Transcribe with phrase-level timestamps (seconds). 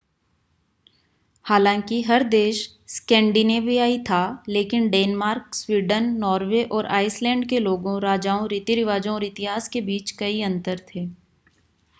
[1.45, 2.61] हालांकि हर देश
[2.87, 9.81] स्कैंडिनेवियाई था लेकिन डेनमार्क स्वीडन नॉर्वे और आइसलैंड के लोगों राजाओं रीति-रिवाजों और इतिहास के
[9.83, 11.05] बीच कई अंतर थे